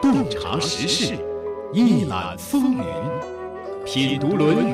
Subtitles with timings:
[0.00, 1.18] 洞察时事，
[1.72, 2.84] 一览风云，
[3.84, 4.72] 品读《论语》，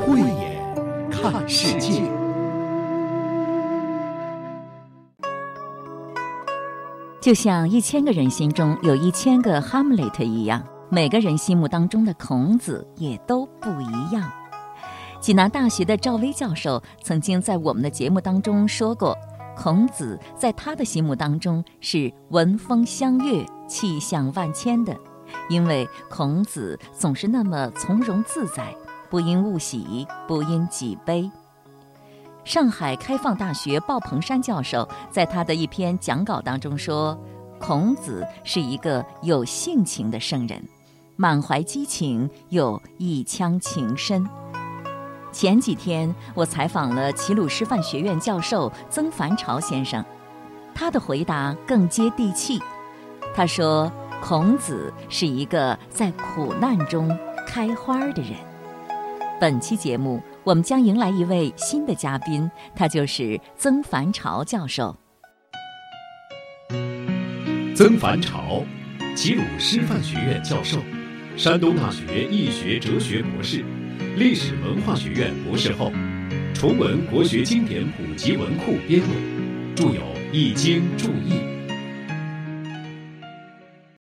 [0.00, 2.02] 慧眼看世界。
[7.20, 14.30] 就像一千个人心中有一千个哈姆雷特一样，每个人心目当中的孔子也都不一样。
[15.20, 19.16] 济南大学的赵薇教授曾经在我们的节目当中说过，
[19.56, 24.96] 孔子在他的心目当中是文风相悦、气象万千的，
[25.48, 28.74] 因为孔子总是那么从容自在，
[29.08, 31.30] 不因物喜，不因己悲。
[32.44, 37.18] 上海开放大学鲍鹏山教授在他的一篇讲稿当中说，
[37.58, 40.62] 孔子是一个有性情的圣人，
[41.16, 44.28] 满怀激情又一腔情深。
[45.34, 50.02] 前几天我采访了齐鲁师范学院教授曾凡朝先生，
[50.72, 52.62] 他的回答更接地气。
[53.34, 53.90] 他说，
[54.22, 57.10] 孔子是一个在苦难中
[57.48, 58.34] 开花的人。
[59.40, 64.96] 本期节目，我们将迎来一位新的嘉宾，他就是曾凡朝教授。
[67.74, 68.62] 曾凡朝，
[69.16, 70.78] 齐鲁师范学院教授，
[71.36, 73.64] 山东大学易学哲学博士。
[74.16, 75.90] 历史文化学院博士后，
[76.54, 80.00] 崇文国学经典普及文库编委，著有
[80.32, 81.32] 《易经注译》。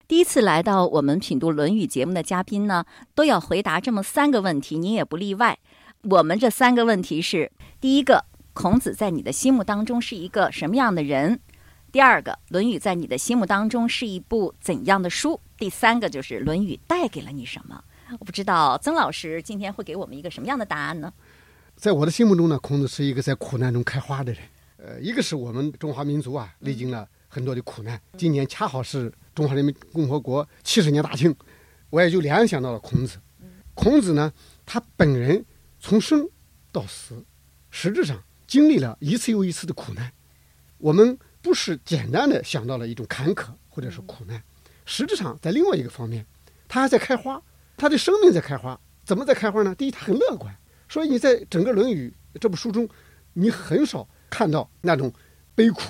[0.07, 2.85] 第一次来到我们品读《论语》节目的嘉宾呢，
[3.17, 5.59] 都要回答这么三个问题，您也不例外。
[6.03, 11.41] 我们这三个问题是：第一个，孔子在你的心目当中是一个什么样的人？
[11.91, 15.41] 第二个，《论语》在你的心目当中是一部怎样的书？
[15.59, 17.83] 第三个就是《论语》带给了你什么？
[18.19, 21.13] 我不知道曾老师今天会给我们一个什么样的答案呢？
[21.75, 24.43] 在我的心目中呢，孔子是一个在苦难中开花的人。
[24.77, 31.35] 呃，一个是我们中华民族啊，历经了很多的苦难，今年恰好是中华人民共和国七十年大庆，
[31.91, 33.19] 我也就联想到了孔子。
[33.75, 34.33] 孔子呢，
[34.65, 35.45] 他本人
[35.81, 36.29] 从生
[36.71, 37.25] 到死，
[37.71, 40.13] 实质上经历了一次又一次的苦难。
[40.79, 44.41] 我们不是简单的想到了一种坎坷或者是苦难，
[44.85, 46.25] 实质上在另外一个方面，
[46.69, 47.43] 他还在开花。
[47.77, 49.75] 他的生命在开花，怎么在开花呢？
[49.75, 50.55] 第一，他很乐观，
[50.89, 52.89] 所以你在整个《论语》这部书中，
[53.35, 55.13] 你很少看到那种
[55.55, 55.83] 悲苦，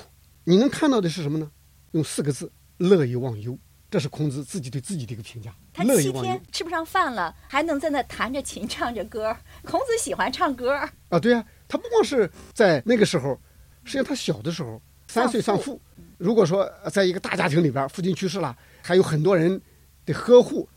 [0.43, 1.49] 你能看到的是什么呢？
[1.91, 3.57] 用四个字：乐以忘忧。
[3.89, 5.55] 这是孔子自己对自己的一个评价。
[5.73, 9.33] 他七天吃不上饭了，还能在那弹着琴唱着歌。
[9.63, 10.73] 孔子喜欢唱歌
[11.07, 13.39] 啊，对呀，他不光是在那个时候，
[13.85, 15.79] 实际上他小的时候三岁丧父，
[16.17, 18.53] 如果说在一个大家庭里边，父亲去世了，
[18.83, 19.61] 还有很多人
[20.05, 20.67] 的呵护。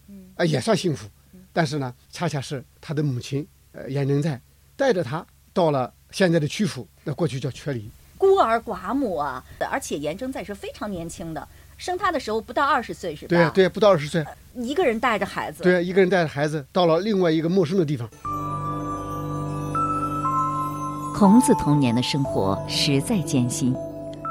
[0.41, 1.07] 啊，也算幸福，
[1.53, 4.41] 但是呢，恰恰是他的母亲，呃，颜真在
[4.75, 11.47] 带着他到了现在的曲阜，那过去叫阙里，孤儿寡母啊，而且颜真在是非常年轻的，
[11.77, 13.29] 生他的时候不到二十岁，是吧？
[13.29, 14.25] 对对，不到二十岁，
[14.55, 18.09] 一个人带着孩子，对，一个人带着孩子到了另外一个陌生的地方。
[21.15, 23.77] 孔子童年的生活实在艰辛，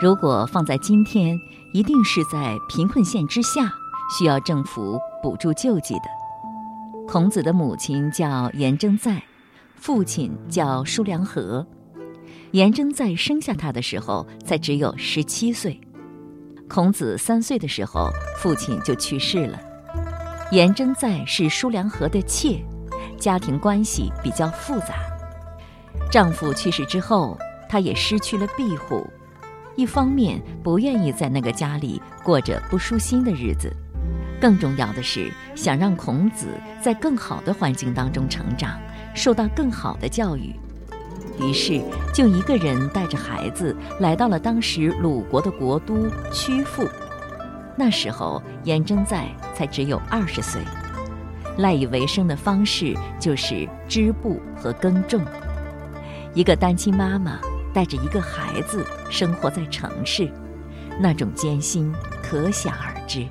[0.01, 1.39] 如果放在今天，
[1.71, 3.71] 一定是在贫困线之下。
[4.09, 6.03] 需要政府补助救济的。
[7.07, 9.21] 孔子的母亲叫颜真在，
[9.75, 11.65] 父亲叫叔梁纥。
[12.51, 15.79] 颜真在生下他的时候才只有十七岁，
[16.67, 19.59] 孔子三岁的时候，父亲就去世了。
[20.51, 22.59] 颜真在是叔梁纥的妾，
[23.19, 24.95] 家庭关系比较复杂。
[26.11, 27.37] 丈夫去世之后，
[27.67, 29.05] 她也失去了庇护，
[29.75, 33.71] 一方面不愿意在那个家里过着不舒心的日子。
[34.39, 36.47] 更重要的是，想让孔子
[36.81, 38.79] 在更好的环境当中成长，
[39.13, 40.55] 受到更好的教育。
[41.39, 41.81] 于是，
[42.13, 46.87] 就一个人带着孩子来到了当时鲁国的国都曲阜。
[47.75, 50.61] 那时候，颜真在才只有二十岁，
[51.57, 55.21] 赖以为生的方式就是织布和耕种。
[56.33, 57.39] 一个单亲妈妈
[57.73, 60.29] 带着一个孩子生活在城市，
[60.99, 63.25] 那种艰辛可想而知。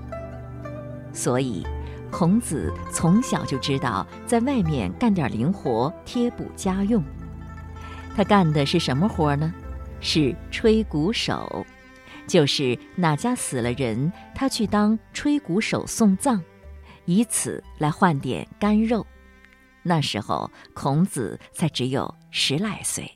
[1.19, 1.67] 所以，
[2.13, 7.03] 孔子从小就知道在外面干点零活贴补家用。
[8.15, 9.53] 他干的是什么活呢？
[10.01, 11.67] 是吹鼓手，
[12.29, 16.41] 就是哪家死了人，他去当吹鼓手送葬，
[17.05, 19.05] 以此来换点干肉。
[19.83, 23.11] 那时候，孔子才只有十来岁。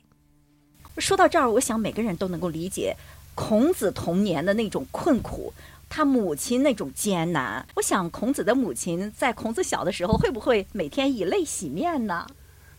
[0.97, 2.97] 说到这儿，我想每个人都能够理解
[3.33, 5.53] 孔子童年的那种困苦。
[5.95, 12.25] 他母亲那种艰难，我想孔子的母亲在孔子小的时候，会不会每天以泪洗面呢？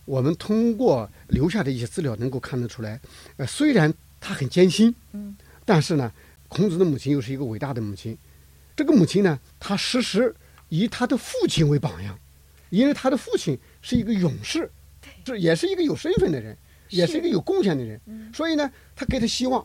[0.05, 3.00] 我们通过留下的一些资料能够看得出来，
[3.37, 6.11] 呃，虽然他很艰辛，嗯，但是呢，
[6.49, 8.19] 孔子的母亲又是一个伟大的母亲，
[8.75, 10.34] 这个母亲呢，她时时
[10.69, 12.19] 以她的父亲为榜样，
[12.70, 14.69] 因为她的父亲是一个勇士，
[15.25, 16.58] 是也是一个有身份的人，
[16.88, 18.00] 也是一个有贡献的人，
[18.34, 19.64] 所以呢，他给他希望。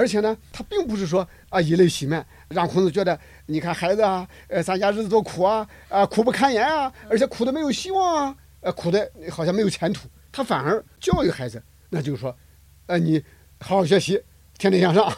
[0.00, 10.08] 而且呢，他并不是说啊以泪洗面，让孔子觉得你看孩子啊，呃，咱家日子多苦啊，啊苦不堪言啊，而且苦的没有希望啊，呃苦的好像没有前途。
[10.32, 12.34] 他反而教育孩子，那就是说，
[12.86, 13.22] 呃你
[13.58, 14.18] 好好学习，
[14.56, 15.14] 天天向上，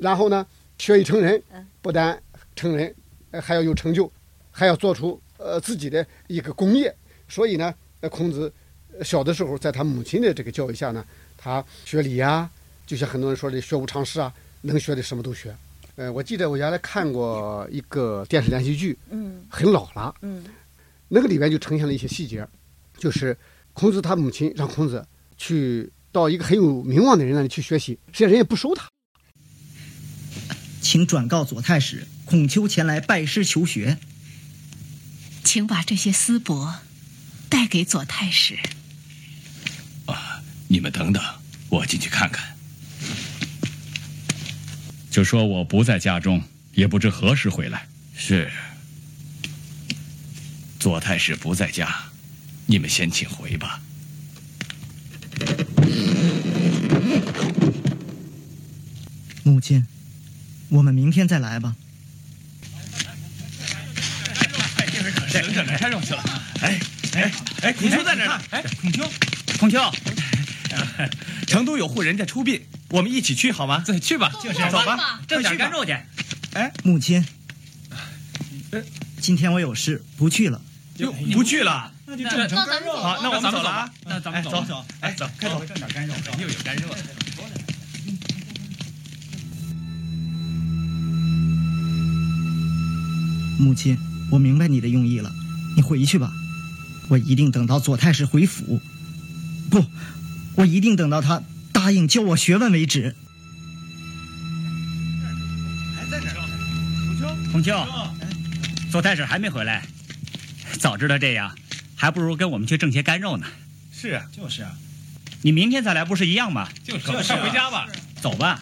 [0.00, 0.44] 然后呢
[0.78, 1.40] 学以成人，
[1.80, 2.20] 不但
[2.56, 2.92] 成人，
[3.30, 4.10] 呃还要有成就，
[4.50, 6.92] 还要做出呃自己的一个功业。
[7.28, 8.52] 所以呢，呃孔子
[9.04, 11.04] 小的时候在他母亲的这个教育下呢，
[11.38, 12.50] 他学礼呀。
[12.86, 14.32] 就像很多人说的学无常识啊，
[14.62, 15.54] 能学的什么都学。
[15.96, 20.44] 呃，我记得我原来看过一个电视连续剧，嗯很老了，嗯
[21.08, 22.46] 那个里边就呈现了一些细节，
[22.98, 23.36] 就是
[23.72, 28.88] 孔子他母亲让孔子去到一个很有名望的人那里去学习，实际上人也不收他。
[30.80, 33.98] 请转告左太史，孔丘前来拜师求学。
[35.44, 36.74] 请把这些丝帛
[37.48, 38.58] 带给左太史。
[40.06, 41.22] 啊，你们等等，
[41.68, 42.53] 我进去看看。
[45.14, 47.86] 就说我不在家中，也不知何时回来。
[48.16, 48.50] 是，
[50.80, 51.88] 左太师不在家，
[52.66, 53.80] 你们先请回吧。
[59.44, 59.86] 母亲，
[60.68, 61.76] 我们明天再来吧。
[65.78, 66.24] 开肉去了。
[66.60, 66.80] 哎
[67.12, 67.32] 哎
[67.62, 68.42] 哎，孔丘在哪呢？
[68.50, 69.08] 哎，孔丘，
[69.60, 69.78] 孔丘，
[71.46, 72.60] 成都有户人家出殡，
[72.90, 73.82] 我们一起去好吗？
[73.84, 75.92] 对，去吧，就是走吧，挣点干肉去。
[76.52, 77.24] 哎，母亲，
[79.20, 80.60] 今天我有事，不去了。
[80.94, 81.92] 就不去了。
[82.06, 82.94] 那就挣成干肉。
[82.96, 83.90] 好，那我们走了啊。
[84.04, 86.88] 那咱们走走，哎走，开走，挣点干肉，又有干肉。
[93.58, 93.98] 母亲，
[94.30, 95.32] 我明白你的用意了，
[95.74, 96.30] 你回去吧。
[97.08, 98.80] 我一定等到左太师回府，
[99.68, 99.84] 不，
[100.54, 101.42] 我一定等到他
[101.84, 103.14] 答应教我学问为止。
[105.94, 106.32] 还在哪？
[107.52, 107.86] 孔丘，
[108.90, 109.84] 左太史还没回来。
[110.80, 111.54] 早知道这样，
[111.94, 113.46] 还不如跟我们去挣些干肉呢。
[113.92, 114.74] 是啊，就是啊。
[115.42, 116.70] 你明天再来不是一样吗？
[116.82, 117.86] 就是，快回家吧。
[118.22, 118.58] 走吧。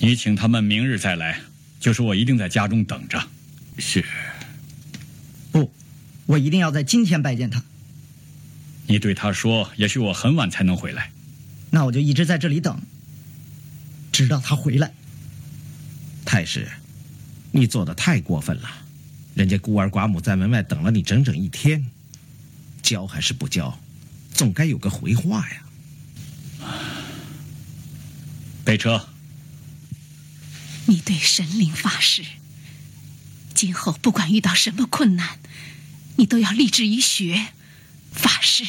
[0.00, 1.42] 你请他们明日再来，
[1.78, 3.22] 就说我一定在家中等着。
[3.78, 4.04] 是。
[5.52, 5.72] 不，
[6.26, 7.62] 我一定要在今天拜见他。
[8.92, 11.10] 你对他说，也许我很晚才能回来。
[11.70, 12.78] 那我就一直在这里等，
[14.12, 14.92] 直到他回来。
[16.26, 16.68] 太师，
[17.52, 18.68] 你做的太过分了。
[19.34, 21.86] 人家孤儿寡母在门外等了你整整一天，
[22.82, 23.80] 教还是不教，
[24.34, 25.62] 总该有个回话呀。
[28.62, 29.08] 备车。
[30.84, 32.22] 你对神灵发誓，
[33.54, 35.38] 今后不管遇到什么困难，
[36.16, 37.54] 你都要立志于学，
[38.12, 38.64] 发誓。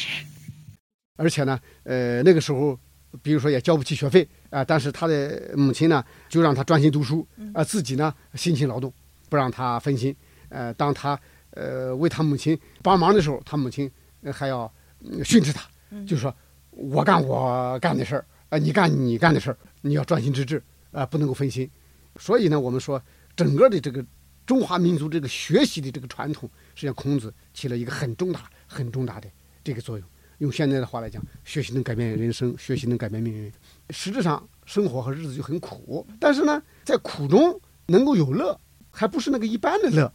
[1.16, 2.78] 而且呢，呃，那个时候，
[3.22, 8.92] 比如说也交不起学费啊、但是他的母亲呢，就让他专心读书，啊、自己呢辛勤劳动，
[9.28, 10.14] 不让他分心。
[10.48, 11.18] 呃，当他
[11.50, 13.90] 呃为他母亲帮忙的时候，他母亲
[14.22, 15.68] 呃还要、嗯训斥他，
[16.06, 16.34] 就说
[16.70, 20.62] ：“我干我干的事儿，啊、你干你干的事儿，你要专心致志，
[20.92, 21.70] 啊、不能够分心。”
[22.18, 23.00] 所以呢，我们说
[23.36, 24.04] 整个的这个
[24.46, 29.28] 中华民族这个学习的这个传统，实际上孔子起了一个很重大、很重大的
[29.64, 30.06] 这个作用。
[30.38, 33.50] 用现在的话来讲，学习能改变人生，学习能改变命运。
[33.90, 38.58] 实质上，生活和日子就很苦，但是呢，在苦中能够有乐，
[38.90, 40.12] 还不是那个一般的乐，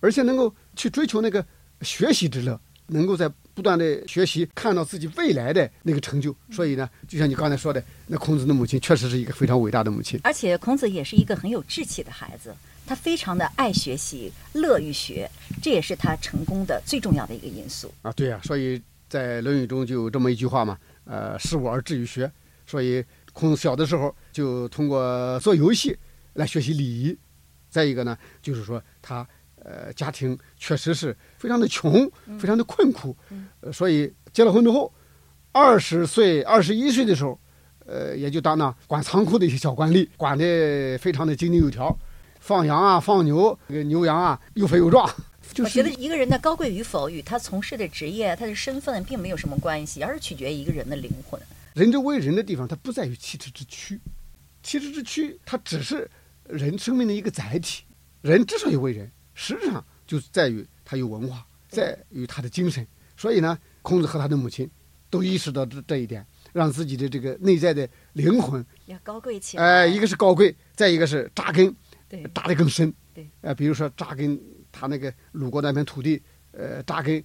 [0.00, 1.44] 而且能够去追求那个
[1.82, 6.34] 学习之乐，能够在不断的学习，看到自己未来的那个成就。
[6.50, 10.20] 所以呢，就像你刚才说的，那孔子的母亲确实是一个非常伟大的母亲。
[10.22, 12.54] 而且孔子也是一个很有志气的孩子，
[12.86, 17.92] 他非常的爱学习，乐于学，这也是他成功的最重要的一个因素。
[18.02, 22.30] 啊，对呀、所以在《论语》中就有这么一句话嘛，呃，视我而志于学。
[22.66, 25.96] 所以孔子小的时候就通过做游戏
[26.34, 27.16] 来学习礼仪。
[27.68, 29.26] 再一个呢，就是说他
[29.62, 33.14] 呃家庭确实是非常的穷，非常的困苦，
[33.60, 34.92] 呃所以结了婚之后，
[35.52, 37.38] 二十岁、二十一岁的时候，
[37.84, 41.96] 呃，也就当那管仓库的一些小官吏，管的非常的井井有条，
[42.46, 45.04] 放羊啊，放牛，这个牛羊啊又肥又壮。
[45.52, 51.40] 就是我觉得一个人的高贵与否与他从事的职业、他的身份并没有什么关系，而是取决于一个人的灵魂。
[51.74, 54.00] 人之为人的地方，它不在于气质之躯，
[54.62, 56.08] 气质之躯它只是
[56.44, 57.82] 人生命的一个载体。
[58.20, 62.86] 人之所以为人，实质上就是在于他有文化，在于他的精神。
[63.16, 64.70] 所以呢，孔子和他的母亲
[65.10, 69.64] 都意识到这这一点，让自己的这个内在的灵魂，要高贵起来。
[69.64, 71.74] 哎、一个是高贵，再一个是扎根，
[72.08, 72.92] 对扎得更深。
[73.14, 76.22] 对，呃，比如说扎根他那个鲁国那片土地，
[76.52, 77.22] 呃，扎根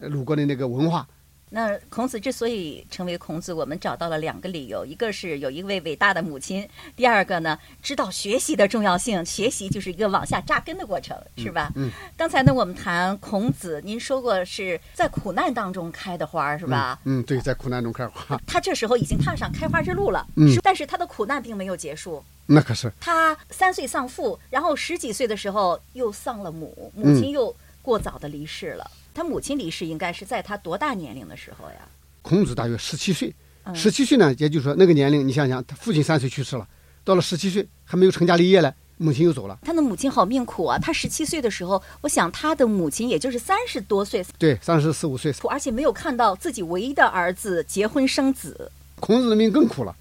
[0.00, 1.08] 呃鲁国的那个文化。
[1.48, 9.24] 那孔子之所以成为孔子，我们找到了两个理由：一个是有一位伟大的母亲，第二个呢，知道学习的重要性。
[9.24, 11.70] 学习就是一个往下扎根的过程，是吧？
[11.76, 11.90] 嗯。
[12.16, 16.98] 刚才呢，我们谈孔子，您说过是在苦难当中开的花，是吧？
[17.04, 18.40] 嗯，对，在苦难中开花。
[18.46, 20.52] 他这时候已经踏上开花之路了，嗯。
[20.62, 22.22] 但是他的苦难并没有结束。
[22.46, 22.92] 那可是。
[23.00, 28.90] 他三岁丧父，然后十几岁的时候又丧了母，母亲又过早的离世了。
[29.16, 31.88] 他母亲离世应该是在他多大年龄的时候呀？
[32.20, 33.34] 孔子大约十七岁，
[33.72, 36.68] 十七岁呢，也就是说那个年龄，你想想，他父亲三岁去世了，
[37.02, 39.58] 到了十七岁还没有成家立业呢，母亲又走了。
[39.62, 40.78] 他的母亲好命苦啊！
[40.78, 48.70] 他十七岁的时候，我想他的母亲也就是三十多岁，对，三十四五岁，而且没有看到自己唯一的儿子结婚生子。
[49.00, 49.96] 孔子的命更苦了，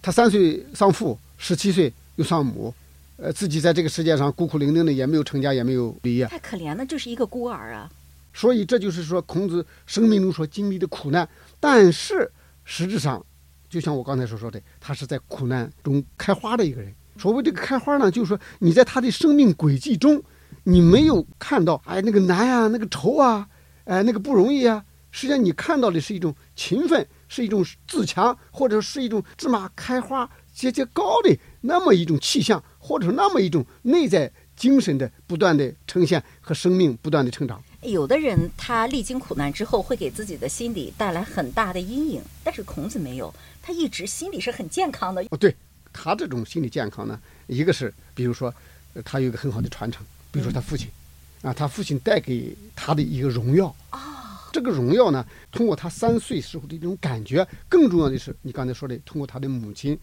[0.00, 2.72] 他三岁丧父，十七岁又丧母，
[3.16, 7.90] 呃，自己在这个世界上孤苦伶仃的，也没有成家，也没有立业，太可怜了，这是一个孤儿啊。
[8.36, 11.26] 所以这就是说，孔子生命中所经历的苦难，
[11.58, 12.30] 但是
[12.64, 13.24] 实质上，
[13.66, 16.94] 就像我刚才所说的，他是在苦难中开花的一个人。
[17.16, 20.22] 所谓这个开花呢，就是说你在他的生命轨迹中，
[20.64, 23.48] 你没有看到哎那个难啊，那个愁啊，
[23.84, 24.84] 哎那个不容易啊。
[25.10, 37.62] 实际上你看到的是一种勤奋，是一种自强，或者是一种芝麻开花节节高的那么一种气象，或者那么一种内在精神的不断的呈现和生命不断的成长。
[37.82, 43.32] 有的人他历经苦难之后，会给自己的心理带来很大的阴影，但是孔子没有，
[43.62, 45.22] 他一直心理是很健康的。
[45.30, 45.54] 哦，对
[45.92, 48.52] 他这种心理健康呢，一个是比如说，
[49.04, 50.88] 他有一个很好的传承，比如说他父亲，
[51.42, 59.96] 啊，他父亲带给他的一个荣耀啊，这个荣耀呢，通过他三岁时候的一种感觉，更重要的是你刚才说的，通过他的母亲，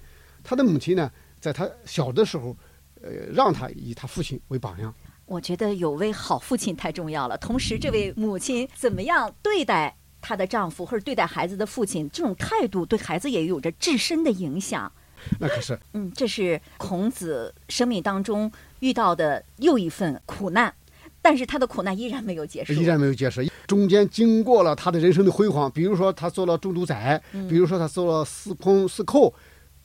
[0.43, 2.55] 他的母亲呢，在他小的时候，
[3.03, 4.93] 呃，让他以他父亲为榜样。
[5.25, 7.37] 我觉得有位好父亲太重要了。
[7.37, 14.91] 同时，这位母亲怎么样对待她的丈夫，或者对待孩子的父亲，这种态度对孩子也有着至深的影响。
[15.39, 20.73] 那可是，嗯，这是孔子生命当中遇到的又一份苦难，
[21.21, 23.41] 但是他的苦难依然没有结束，依然没有结束。
[23.65, 29.33] 中间经过了他的人生的辉煌，比如说他做了中都宰，比如说他做了司空、司寇，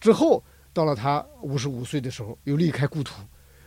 [0.01, 0.43] 之后
[0.79, 3.21] 到了他五十五岁的时候，又离开故土，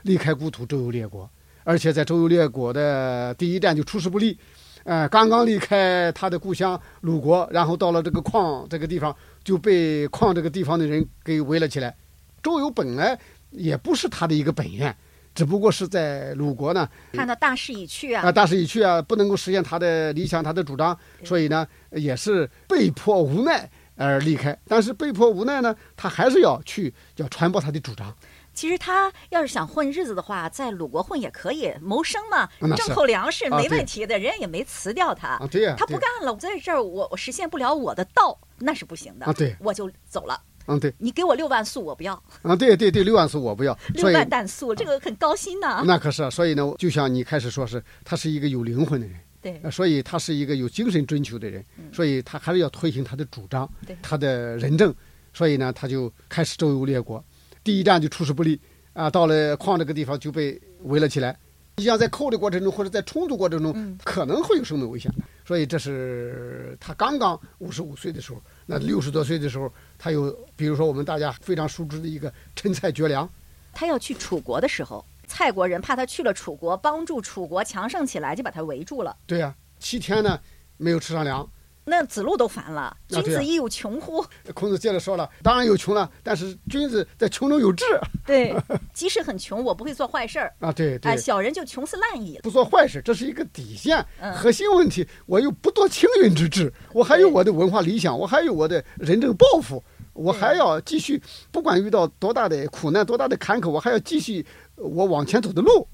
[0.03, 1.29] 离开故土，周游列国。
[1.65, 4.39] 而且在周游列国的第一站就出师不利，
[4.85, 9.13] 呃，刚刚离开他的故乡鲁国，然后到了这个矿这个地方，
[9.43, 11.93] 就被矿这个地方的人给围了起来。
[12.41, 14.95] 周游本来也不是他的一个本愿，
[15.35, 24.57] 只不过是在鲁国呢，看到大势已去啊，啊，大势已去啊，不能够实现他的理想、他的主张，所以呢，也是被迫无奈而离开。
[24.67, 28.15] 但是被迫无奈呢，他还是要去，要传播他的主张。
[28.53, 35.29] 其实他要是想混日子的话，在鲁国混也可以谋生嘛，挣口粮食没问题的，人家也没辞掉他。
[35.29, 39.25] 啊，对呀，他不干了，我在这儿我我实现不了我的道，那是不行的。
[39.25, 40.39] 啊，对，我就走了。
[40.67, 42.13] 嗯，对，你给我六万粟，我不要。
[42.43, 43.75] 啊，对对对，六万粟我不要。
[43.93, 45.81] 六万担素，这个很高薪呢。
[45.85, 53.67] 那可是，所以呢，就像你开始说是，他是一个有灵魂的人，对，所以他是一个有精神追求的人，所以他还是要推行他的主张，
[54.01, 54.93] 他的仁政，
[55.33, 57.23] 所以呢，他就开始周游列国，
[57.63, 58.59] 第一站就出师不利。
[58.93, 61.33] 啊，到了矿这个地方就被围了起来。
[61.77, 65.23] 你像在扣的过程中，或者在冲突过程中，可能会有生命危险的。
[65.45, 73.27] 所以这是他刚刚五十五岁的时候，那六十多岁的时候，他有比如说我们大家非常熟知的一个陈蔡绝粮。
[73.71, 79.15] 他要去楚国的时候，蔡国人怕他去了楚国，帮助楚国强盛起来，就把他围住了。
[79.25, 80.37] 对呀，七天呢
[80.75, 81.49] 没有吃上粮。
[81.85, 84.23] 那子路都烦了，君子亦有穷乎？
[84.53, 87.85] 孔子接着说了，当然有穷了，但是君子在穷中有志。
[88.27, 88.53] 对，
[88.93, 90.71] 即使很穷，我不会做坏事儿啊。
[90.71, 92.39] 对对，小人就穷似烂矣。
[92.43, 94.05] 不做坏事，这是一个底线。
[94.35, 99.83] 核心问题，我又不做青云之志，我还有我的文化理想，我还有我的仁政抱负，
[100.13, 105.87] 我还要继续，不管遇到多大的苦难、多大的坎坷，我还要继续我往前走的路。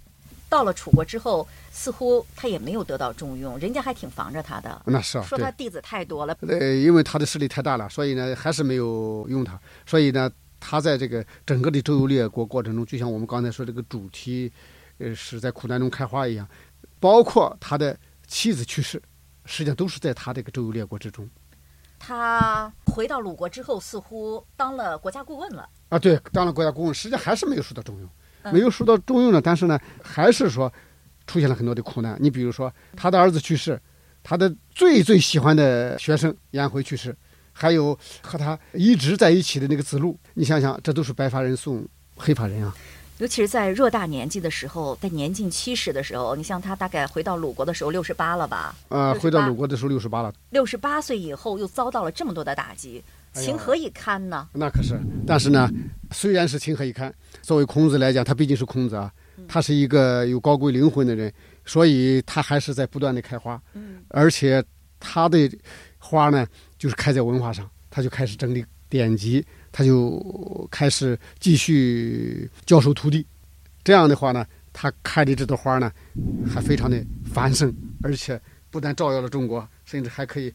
[0.49, 4.81] 到了楚国之后，似乎他也没有得到重用，人家还挺防着他的。
[4.85, 6.37] 那是啊，说他弟子太多了。
[6.47, 9.59] 呃，因为他的势力太大了，所以呢，还是没有用他。
[9.85, 14.49] 所以呢，他在这个整个的周游列国过程中，就像我们刚才说这个主题，
[14.99, 16.47] 呃，是在苦难中开花一样。
[16.99, 19.01] 包括他的妻子去世，
[19.43, 21.29] 实际上都是在他这个周游列国之中。
[21.99, 25.67] 他回到鲁国之后，似乎当了国家顾问了。
[25.89, 28.09] 啊，对，当了国家顾问，实际上还是没有受到重用。
[28.53, 30.71] 没有受到重用呢，但是呢，还是说
[31.25, 32.17] 出现了很多的苦难。
[32.21, 33.77] 你比如说，他的儿子去世，
[34.23, 37.13] 他的最最喜欢的学生颜回去世，
[37.51, 40.17] 还有和他一直在一起的那个子路。
[40.35, 41.85] 你想想，这都是白发人送
[42.15, 42.73] 黑发人啊。
[43.19, 48.75] 尤其是在偌大年纪的时候，在年近七十的时候，你像他大概回到鲁国的时候六十八了吧？
[48.89, 54.47] 呃，回到鲁国的时候六十八了，六十八岁以后又遭到了这么多的打击，情何以堪呢？
[54.53, 54.99] 那可是。
[55.25, 55.67] 但是呢，
[56.11, 59.11] 虽然是情何以堪，作为孔子来讲，他毕竟是孔子啊，
[59.47, 61.33] 他是一个有高贵灵魂的人，
[61.65, 63.59] 所以他还是在不断的开花。
[63.73, 64.63] 嗯，而且
[64.99, 65.51] 他的
[65.97, 66.45] 花呢，
[66.77, 69.43] 就是开在文化上，他就开始整理典籍，
[69.77, 73.23] 他就开始继续教授徒弟。
[73.83, 74.43] 这样的话呢，
[74.73, 75.91] 他开的这朵花呢，
[76.51, 76.99] 还非常的
[77.31, 78.41] 繁盛，而且
[78.71, 80.51] 不但照耀了中国，甚至还可以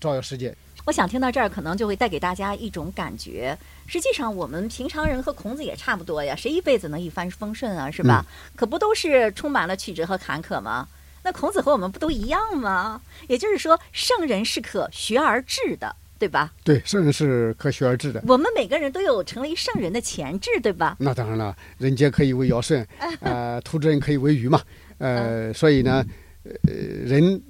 [0.00, 0.56] 照耀世界。
[0.84, 3.58] 我想听到这儿，可能就会带给大家一种感觉。
[3.88, 7.90] 实际上，我们平常人和孔子也差不多呀，谁一辈子能一帆风顺啊？
[7.90, 8.24] 是吧？
[8.54, 10.86] 可不都是充满了曲折和坎坷吗？
[11.24, 13.02] 那孔子和我们不都一样吗？
[13.26, 16.52] 也就是说，圣人是可学而至的，对吧？
[16.62, 18.22] 对，圣人是可学而至的。
[18.28, 20.96] 我们每个人都有成为圣人的潜质，对吧？
[21.00, 22.86] 那当然了，人皆可以为尧舜，
[23.18, 24.62] 呃，土之人可以为鱼嘛，
[24.98, 26.06] 呃，所以呢，
[26.44, 26.52] 呃，
[27.04, 27.42] 人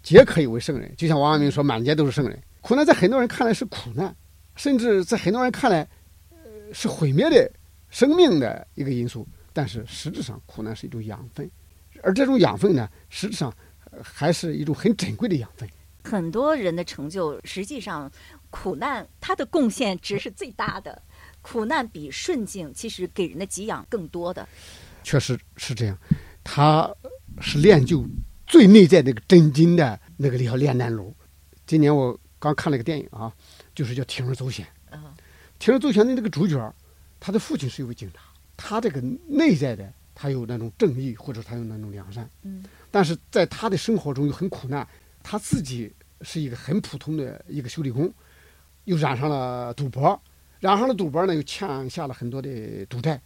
[0.00, 0.94] 皆可以为圣人。
[0.96, 2.40] 就像王阳明说，满街都是圣人。
[2.60, 4.14] 苦难在很多人看来是苦难，
[4.54, 5.80] 甚至在很多人看来，
[6.30, 6.38] 呃，
[6.72, 7.50] 是毁灭的
[7.88, 9.26] 生命的一个因素。
[9.52, 11.50] 但是实质上，苦难是一种养分，
[12.04, 13.52] 而这种养分呢，实质上
[13.90, 15.68] 呃还是一种很珍贵的养分。
[16.04, 18.10] 很多人的成就，实际上
[18.50, 21.02] 苦难它的贡献值是最大的。
[21.42, 24.46] 苦难比顺境其实给人的给养更多的。
[25.02, 25.96] 确实是这样，
[26.44, 26.94] 他
[27.40, 28.04] 是练就
[28.46, 31.14] 最内在那个真金的那个叫炼丹炉。
[31.66, 33.32] 今年我刚看了个电影啊，
[33.74, 34.66] 就是叫《铤而走险》。
[34.90, 35.02] 嗯
[35.64, 36.74] 《铤而走险》的那个主角，
[37.18, 38.20] 他的父亲是一位警察，
[38.56, 44.86] 他这个内在的他有那种正义，或者他有那种良善，嗯但是在他的生活中又很苦难。
[45.22, 48.12] 他自己是一个很普通的一个修理工，
[48.84, 50.20] 又染上了赌博，
[50.60, 53.20] 染上了赌博呢，又欠下了很多的赌债，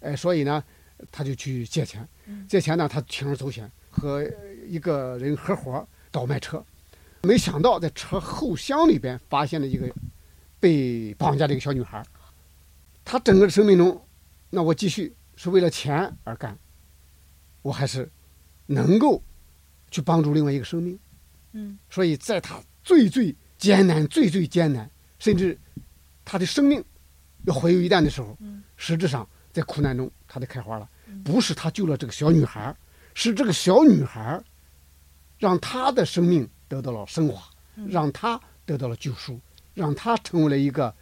[0.00, 0.62] 哎，所以呢，
[1.10, 2.06] 他就去借钱，
[2.48, 4.24] 借钱呢，他铤而走险，和
[4.66, 6.64] 一个人合伙倒卖车，
[7.22, 9.92] 没想到在车后箱里边发现了一个
[10.60, 12.04] 被绑架的一个小女孩。
[13.04, 14.02] 他整个生命中，
[14.50, 16.58] 那我继续是为了钱而干，
[17.62, 18.10] 我还是
[18.66, 19.22] 能够
[19.90, 20.98] 去帮助另外一个生命。
[21.58, 24.88] 嗯所以在他最最艰难、最最艰难，
[25.18, 25.58] 甚至
[26.24, 26.84] 他的生命
[27.46, 30.88] 要毁于一旦的时候，嗯实质上在苦难中他就开花了。
[31.24, 32.74] 不是他救了这个小女孩，
[33.14, 34.38] 是这个小女孩
[35.38, 37.48] 让他的生命得到了升华，
[37.88, 39.40] 让他得到了救赎，
[39.72, 40.94] 让他成为了一个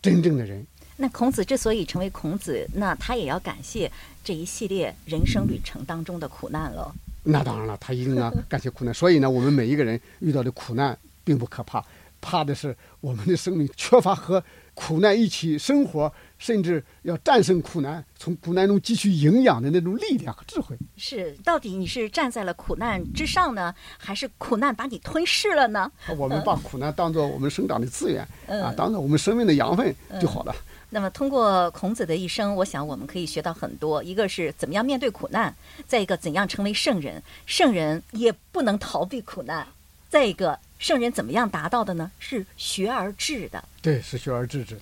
[0.00, 0.64] 真正的人。
[0.96, 3.90] 那孔子之所以成为孔子，那他也要感谢
[4.22, 6.94] 这一系列人生旅程当中的苦难了。
[7.22, 8.92] 那当然了，他一定要感谢苦难。
[8.94, 11.84] 所以呢，我们每一个人遇到的苦难并不可怕，
[12.20, 14.42] 怕的是我们的生命缺乏和
[14.74, 20.74] 苦难一起生活，甚至要战胜苦难，从苦难中汲取营养的那种力量和智慧。
[20.96, 25.90] 是，到底你是站在了苦难之上呢，还是苦难把你吞噬了呢？
[26.16, 30.54] 我们把苦难当做我们生长的资源嗯啊，当做我们生命的养分就好了。
[30.92, 34.02] 那么，通过孔子的一生，我想我们可以学到很多。
[34.02, 35.54] 一个是怎么样面对苦难，
[35.86, 37.22] 再一个怎样成为圣人。
[37.46, 39.64] 圣人也不能逃避苦难。
[40.08, 42.10] 再一个，圣人怎么样达到的呢？
[42.18, 43.62] 是学而治的。
[43.80, 44.76] 对，是学而治之。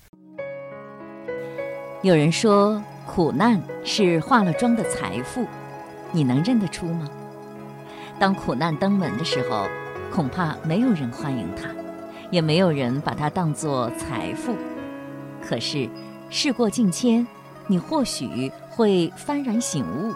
[2.02, 5.46] 有人说，苦难是化了妆的财富，
[6.10, 7.06] 你能认得出吗？
[8.18, 9.68] 当苦难登门的时候，
[10.10, 11.68] 恐怕没有人欢迎他，
[12.30, 14.56] 也没有人把它当作财富。
[15.48, 15.88] 可是，
[16.28, 17.26] 事过境迁，
[17.68, 20.14] 你或许会幡然醒悟，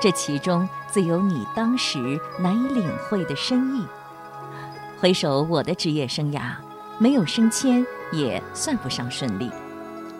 [0.00, 3.84] 这其中自有你当时难以领会的深意。
[4.98, 6.54] 回首我的职业生涯，
[6.98, 9.50] 没有升迁也算不上顺利。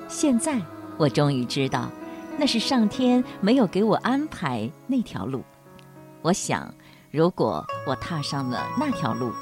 [0.08, 0.60] 现在
[0.98, 1.88] 我终于知道，
[2.36, 5.42] 那是上天没有给我安排那条路。
[6.20, 6.70] 我想，
[7.10, 9.32] 如果我踏上了那条路，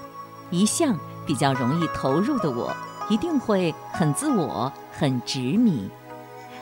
[0.53, 2.73] 一向比较容易投入的我，
[3.09, 5.89] 一定会很自我、很执迷。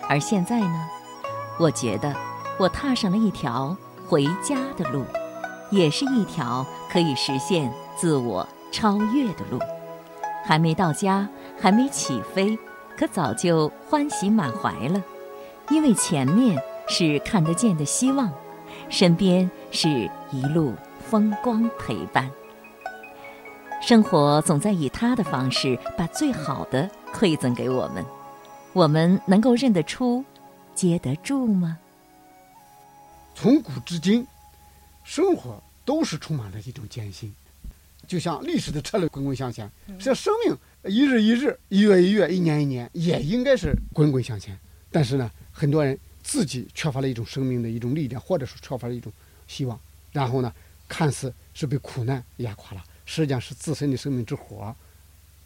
[0.09, 0.89] 而现在呢，
[1.59, 2.15] 我觉得
[2.59, 3.77] 我踏上了一条
[4.09, 5.05] 回家的路，
[5.71, 9.59] 也是一条可以实现自我超越的路。
[10.45, 11.29] 还没到家，
[11.61, 12.59] 还没起飞，
[12.97, 15.01] 可早就欢喜满怀了，
[15.69, 18.31] 因为前面是看得见的希望，
[18.89, 20.75] 身边是一路
[21.09, 22.29] 风光陪伴。
[23.81, 28.05] 生活总在以他的方式把最好的馈赠给我们，
[28.75, 30.23] 我们能够认得出、
[30.75, 31.79] 接得住吗？
[33.35, 34.27] 从古至今，
[35.03, 37.35] 生活都是充满了一种艰辛，
[38.07, 44.57] 就像历史的车轮滚滚向前，像生命一日一日、一月一月、一年一年，也应该是滚滚向前。
[44.93, 49.11] 但是呢，很多人自己缺乏了一种生命的一种力量，或者说缺乏了一种
[49.49, 49.81] 希望，
[50.13, 50.53] 然后呢，
[50.87, 54.73] 看似是被苦难压垮了，实际上是自身的生命之火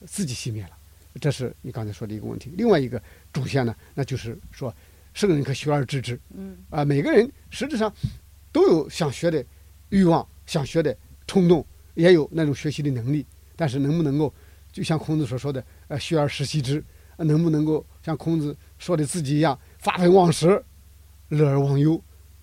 [0.07, 0.71] 自己熄灭了。
[1.19, 2.53] 这是你刚才说的一个问题。
[2.59, 4.75] 另外一个主线呢，那就是说，
[5.15, 6.21] 圣人可学而知之。
[6.37, 7.91] 嗯啊，每个人实质上
[8.53, 9.43] 都有想学的
[9.89, 10.95] 欲望，想学的
[11.27, 13.25] 冲动，也有那种学习的能力，
[13.57, 14.31] 但是能不能够，
[14.71, 16.85] 就像孔子所说的，呃，学而时习之，
[17.17, 20.63] 呃能不能够像孔子说的自己一样，发愤忘食，
[21.29, 21.99] 乐而忘忧，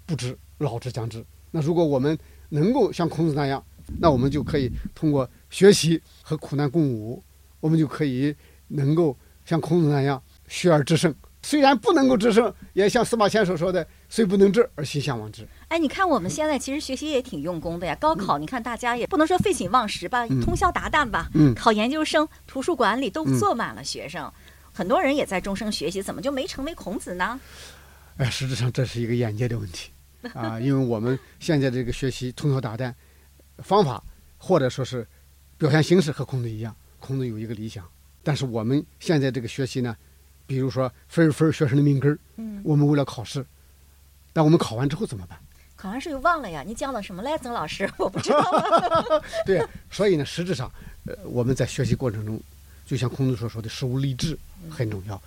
[0.08, 1.24] 不知老之将至。
[1.52, 2.18] 那如果我们
[2.50, 3.64] 能够像孔子那样，
[4.00, 7.24] 那我们就可以通过学习和苦难共舞，
[7.60, 8.36] 我们就可以
[8.68, 11.14] 能够像孔子那样学而致胜。
[11.44, 15.48] 虽然不能够致胜，也像司马迁所说的“虽不能治，而心向往之”。
[15.70, 17.96] 哎，你看我们现在其实学习也挺用功的呀。
[17.96, 21.32] 高考，你看大家也不能说废寝忘食吧，嗯通宵达旦吧。
[21.34, 24.32] 嗯考研究生，图书馆里都嗯坐满了学生，
[24.72, 27.40] 很多人也在终生学习，怎么就没成为孔子呢？
[28.18, 29.90] 哎，实质上这是一个眼界的问题
[30.36, 32.94] 啊，因为我们现在这个学习通宵达旦，
[33.62, 34.04] 方法
[34.38, 35.08] 或者说是
[35.58, 37.88] 表现形式和孔子一样，孔子有一个理想，
[38.24, 39.96] 但是我们现在这个学习呢，
[40.46, 43.46] 比如说分儿分学生的命根儿，嗯，我们为了考试，
[44.34, 45.38] 但我们考完之后怎么办？
[45.76, 46.64] 考完试又忘了呀。
[46.66, 47.90] 你讲的什么来，曾老师？
[47.98, 48.44] 我不知道。
[49.48, 50.72] 对，所以呢，实质上，
[51.06, 52.40] 呃，我们在学习过程中，
[52.86, 54.38] 就像孔子所说的“事无立志”
[54.70, 55.20] 很重要，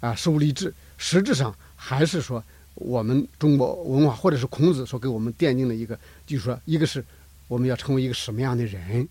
[0.00, 2.42] 啊，事无立志，实质上还是说
[2.74, 7.04] 我们中国文化或者是孔子所给我们奠定的一个，就是说，一个是
[7.48, 9.08] 我们要成为一个什么样的人，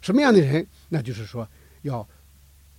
[0.00, 1.46] 什么样的人，那就是说
[1.82, 2.06] 要，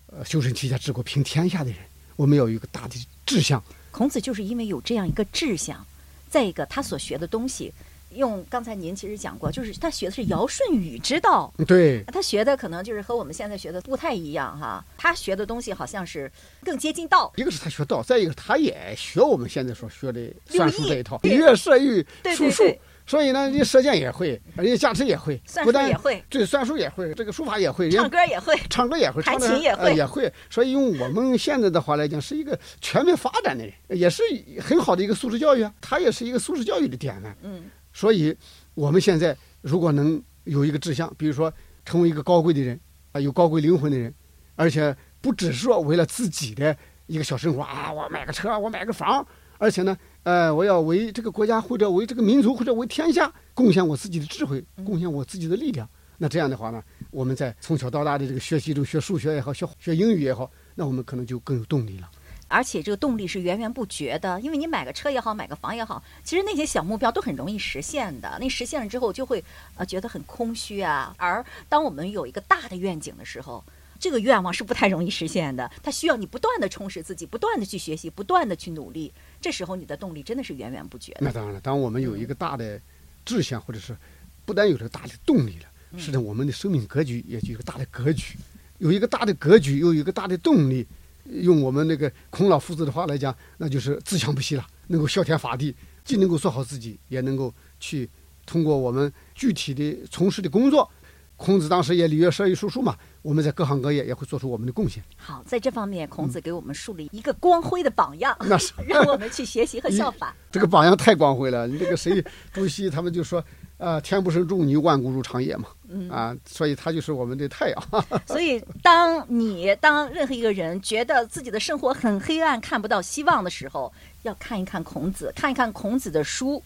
[0.08, 1.80] 呃，修身齐家治国平天下的人，
[2.16, 5.86] 我们要有一个大的志向，孔子就是因为有这样一个志向，
[6.30, 7.74] 再一个他所学的东西，
[8.16, 11.52] 用刚才您其实讲过，就是他学的是尧舜禹之道。
[11.66, 16.32] 对，他学的可能就是和我们现在学的不太一样哈，他学的东西好像是
[16.64, 17.32] 更接近道。
[17.38, 22.82] 一个是他学道，再一个他也学我们现在所学的算术这一套，乐射御对术数对对。
[23.12, 30.32] 所以呢，人家射箭也会，人家驾车也会，算不但术也会对，算术也会，这个书法也会，人唱家歌也会，唱歌也会，弹琴也会呃也会。
[30.50, 34.24] 所以用我们现在的话来讲，是一个全面发展的人，也是
[34.62, 35.74] 很好的一个素质教育啊。
[35.82, 37.36] 他也是一个素质教育的典范。
[37.42, 38.34] 嗯，所以
[38.76, 42.80] 我们现在如果能有一个志向，比如说成为一个高贵的人
[43.12, 44.14] 啊，有高贵灵魂的人，
[44.56, 46.74] 而且不只是说为了自己的
[47.08, 55.88] 一个小生活啊，我买个车，我买个房，而且呢，呃，我要为这个国家或者为这个民族或者为天下贡献我自己的智慧，贡献我自己的力量。
[56.18, 62.10] 那这样的话呢，我们在从小到大的这个学习中，学数学也好，学学英语也好，那我们可能就更有动力了。
[62.48, 68.38] 而且这个动力是源源不绝的，因为你买个车也好，买个房也好，其实那些小目标都很容易实现的。
[68.40, 69.44] 那实现了之后，就会
[69.76, 71.16] 呃觉得很空虚啊。
[71.18, 73.64] 而当我们有一个大的愿景的时候，
[74.02, 79.14] 这个愿望是不太容易实现的，它需要你不断的充实自己，不断的去学习，不断的去努力。
[79.40, 81.20] 这时候你的动力真的是源源不绝的。
[81.22, 82.82] 那当然了，当我们有一个大的
[83.24, 83.96] 志向，或者是
[84.44, 88.36] 不但有这个大的动力了，实际上我们的生命格局也就有一个大的格局，
[88.80, 90.88] 有一个大的格局，又有一个大的动力。
[91.26, 98.10] 用我们那个孔老夫子的话来讲，那就是自强不息了，能够效天法地，既能够做好自己，也能够去
[98.48, 100.90] 通过我们具体的从事的工作。
[101.38, 105.04] 孔子当时也礼乐射御书数嘛，我们在各行各业也会做出我们的贡献。
[105.16, 110.36] 好，在这方面，孔子给我们树立一个光辉的榜样，那是 让我们去学习和效法。
[110.52, 111.68] 这个榜样太光辉了。
[111.68, 113.44] 你这个谁，朱熹他们就说，
[113.78, 115.68] 啊，天不生仲尼，万古如长夜嘛，
[116.10, 117.84] 啊，所以他就是我们的太阳。
[118.26, 126.62] 所以，当你当任何一个人觉得自己的生活很黑暗、看不到希望的时候，要看一看孔子，看一看孔子的书，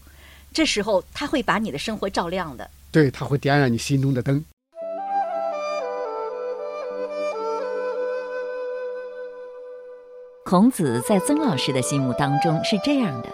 [0.52, 2.70] 这时候他会把你的生活照亮的。
[2.90, 4.42] 对，他会点燃你心中的灯。
[10.46, 13.28] 孔子在曾老师的心目当中是这样的。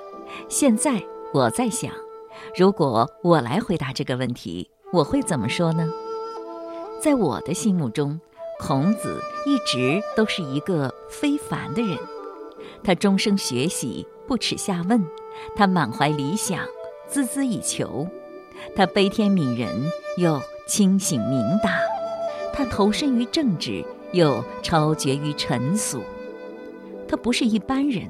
[0.48, 0.98] 现在
[1.34, 1.92] 我在想，
[2.56, 5.86] 如果我来回答这个问题，我会怎么说呢？
[7.02, 8.18] 在我的心目中，
[8.60, 11.98] 孔子一直都是一个非凡的人。
[12.82, 14.98] 他终生学习，不耻下问；
[15.54, 16.64] 他满怀理想，
[17.10, 18.06] 孜孜以求；
[18.74, 19.68] 他悲天悯人，
[20.16, 21.72] 又清醒明达；
[22.54, 26.00] 他投身于政治，又超绝于尘俗。
[27.12, 28.08] 他不是一般人，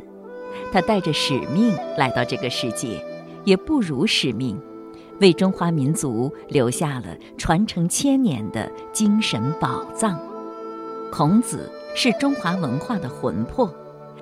[0.71, 3.05] 他带着使命来到这个世界，
[3.45, 4.57] 也不辱使命，
[5.21, 10.17] 为中华民族留下了传承千年的精神宝藏。
[11.11, 13.69] 孔子是中华文化的魂魄，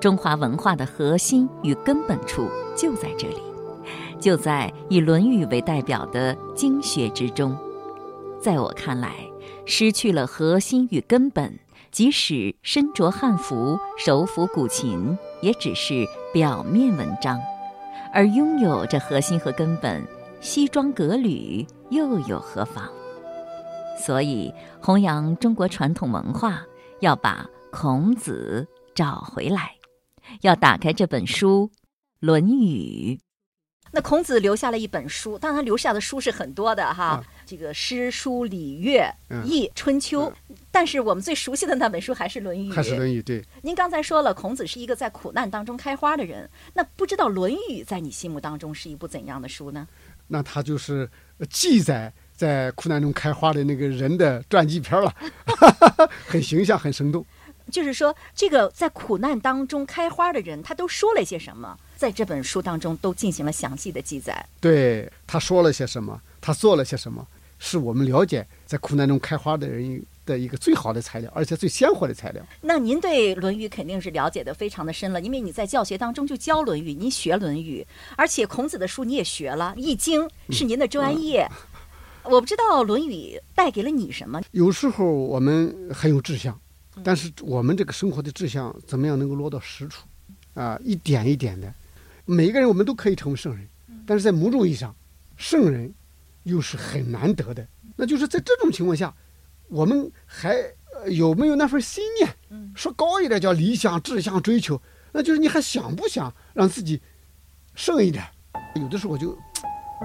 [0.00, 3.42] 中华文化的核心与根本处就在这里，
[4.18, 7.54] 就在以《论语》为代表的经学之中。
[8.40, 9.12] 在我看来，
[9.66, 11.52] 失去了核心与根本。
[11.90, 17.40] 即使身着汉服、手抚古琴，也只是表面文章，
[18.12, 20.06] 而拥有这核心和根本，
[20.40, 22.88] 西装革履又有何妨？
[23.98, 26.62] 所以，弘扬中国传统文化，
[27.00, 29.72] 要把孔子找回来，
[30.42, 31.70] 要打开这本书
[32.20, 33.18] 《论语》。
[33.92, 40.32] 那孔子留下了一本书，当然他留下的书是很多的哈，啊这个诗书礼乐嗯易春秋，
[40.70, 42.70] 但是我们最熟悉的那本书还是《论语》。
[42.72, 43.44] 还是《论语》对。
[43.62, 49.88] 您刚才说了，孔子是一个在苦难当中开花的人，那不知道《论语》在你心目当中是一部怎样的书呢？
[50.28, 55.12] 那他就是呃记载在苦难中开花的那个人的传记片了，
[56.24, 57.26] 很形象，很生动。
[57.68, 61.76] 就是说，这个在苦难当中开花的人，他都说了些什么？
[61.96, 64.44] 在这本书当中都进行了详细的记载。
[64.60, 67.24] 对，他说了些什么，他做了些什么，
[67.60, 72.44] 是我们了解在苦难中开花的人的一个最好的材料，而且最鲜活的材料。
[72.62, 81.46] 那您对《论语》肯定是了解的非常的深了，因为你在教学当中就教《论语》，您学《论语》，而且孔子的书你也学了，《易经》是您的专业。
[82.22, 84.40] 我不知道《论语》带给了你什么？
[84.52, 86.58] 有时候我们很有志向，
[87.04, 90.06] 但是我们这个生活的志向怎么样能够落到实处？
[90.54, 91.72] 啊，一点一点的，
[92.24, 93.66] 每一个人我们都可以成为圣人，
[94.06, 94.94] 但是在某种意义上，
[95.36, 95.92] 圣人
[96.44, 97.66] 又是很难得的。
[97.96, 99.14] 那就是在这种情况下，
[99.68, 100.50] 我们还、
[100.94, 102.72] 呃有没有那份心念？
[102.74, 104.80] 说高一点叫理想、志向、追求，
[105.12, 107.00] 那就是你还想不想让自己
[107.74, 108.24] 胜一点？
[108.76, 109.36] 有的时候我就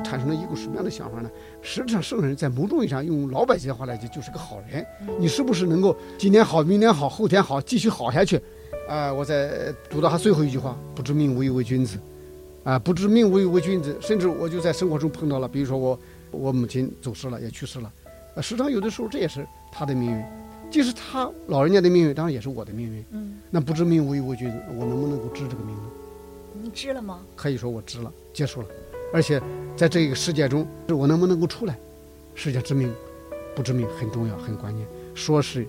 [0.03, 1.29] 产生了一股什么样的想法呢？
[1.61, 4.85] 实际上，圣人在某种意义上，用老百姓的话来讲，就是个好人。
[5.19, 8.41] 你是不是能够今天好，明天好，后天好，继续好下去？
[8.87, 11.97] 啊、我再读到他最后一句话：“不知命，无以为君子。”
[12.63, 13.97] 啊，不知命，无以为君子。
[13.99, 15.99] 甚至我就在生活中碰到了，比如说我
[16.35, 17.91] 我母亲走失了，也去世了。
[18.35, 20.23] 呃，实际上有的时候这也是他的命运，
[20.69, 23.05] 既是他老人家的命运，当然也是我的命运。
[23.11, 25.83] 嗯，那不知命，无以为君子，我能不能够知这个命呢？
[26.61, 27.21] 你知了吗？
[27.35, 28.67] 可以说我知了，结束了，
[29.13, 29.41] 而且
[29.77, 31.77] 在这个世界中，我能不能够出来？
[32.33, 32.93] 世界之命，
[33.55, 34.85] 不知命很重要，很关键。
[35.13, 35.65] 说是，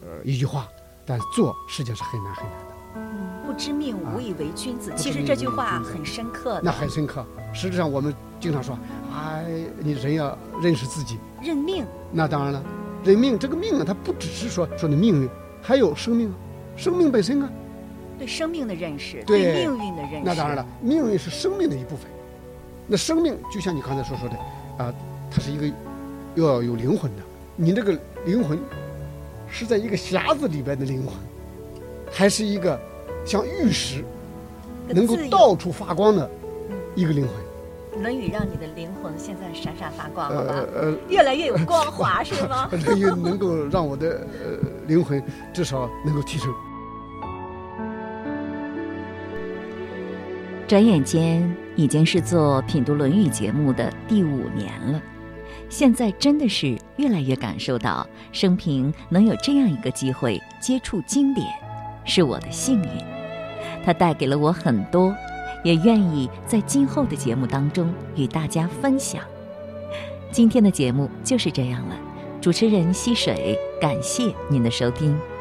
[0.00, 0.68] 呃，一句话，
[1.04, 4.90] 但做实际上是很难很难的，不知命，无以为君子。
[4.96, 6.62] 其实这句话很深刻的。
[6.64, 7.24] 那很深刻。
[7.52, 8.78] 实际上，我们经常说，
[9.12, 9.44] 哎，
[9.78, 11.18] 你人要认识自己。
[11.42, 12.64] 认命，那当然了，
[13.04, 15.28] 认命这个命啊，它不只是说说你命运，
[15.60, 16.34] 还有生命啊，
[16.76, 17.50] 生命本身啊。
[18.18, 20.22] 对生命的认识，对命运的认识。
[20.24, 22.06] 那当然了，命运是生命的一部分。
[22.86, 24.36] 那生命就像你刚才所说的，
[24.78, 24.94] 啊，
[25.30, 25.66] 它是一个
[26.36, 27.22] 要有灵魂的。
[27.56, 28.58] 你这个灵魂
[29.48, 31.14] 是在一个匣子里边的灵魂，
[32.10, 32.80] 还是一个
[33.26, 34.04] 像玉石
[34.88, 36.30] 能够到处发光的
[36.94, 37.36] 一个灵魂？
[38.00, 40.54] 《论语》让你的灵魂现在闪闪发光，好吧？
[40.74, 42.68] 呃呃，越来越有光华，是吗？
[42.70, 46.52] 能 够能够让我的呃灵魂至少能够提升。
[50.66, 55.02] 转眼间已经是做品读《论语》节目的第五年了，
[55.68, 61.46] 现在真的是越来越感受到生平能有这样一个机会接触经典，
[62.06, 62.88] 是我的幸运。
[63.84, 65.14] 它带给了我很多，
[65.62, 69.22] 也愿意在今后的节目当中与大家分享。
[70.30, 71.96] 今天的节目就是这样了，
[72.40, 75.31] 主持人溪水，感谢您的收听。